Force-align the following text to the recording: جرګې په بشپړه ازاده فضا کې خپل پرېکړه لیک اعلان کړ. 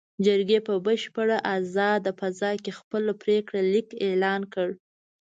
جرګې 0.25 0.59
په 0.67 0.73
بشپړه 0.85 1.37
ازاده 1.55 2.11
فضا 2.19 2.51
کې 2.63 2.71
خپل 2.79 3.03
پرېکړه 3.21 3.61
لیک 3.71 3.89
اعلان 4.05 4.41
کړ. 4.53 4.69